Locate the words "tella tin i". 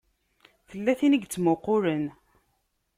0.69-1.19